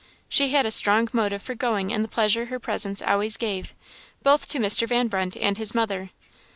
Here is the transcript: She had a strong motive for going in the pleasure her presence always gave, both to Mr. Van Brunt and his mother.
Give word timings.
She 0.27 0.49
had 0.49 0.65
a 0.65 0.71
strong 0.71 1.09
motive 1.13 1.43
for 1.43 1.53
going 1.53 1.91
in 1.91 2.01
the 2.01 2.07
pleasure 2.07 2.45
her 2.45 2.57
presence 2.57 3.03
always 3.03 3.37
gave, 3.37 3.75
both 4.23 4.47
to 4.47 4.57
Mr. 4.57 4.87
Van 4.87 5.07
Brunt 5.09 5.37
and 5.37 5.59
his 5.59 5.75
mother. 5.75 6.09